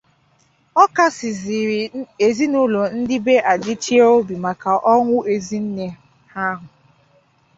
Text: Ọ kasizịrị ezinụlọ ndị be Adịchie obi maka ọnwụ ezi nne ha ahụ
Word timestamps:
Ọ 0.81 0.83
kasizịrị 0.95 1.79
ezinụlọ 2.25 2.81
ndị 2.97 3.15
be 3.25 3.35
Adịchie 3.51 4.03
obi 4.15 4.35
maka 4.43 4.71
ọnwụ 4.93 5.17
ezi 5.33 5.57
nne 5.65 5.85
ha 6.33 6.45
ahụ 6.51 6.65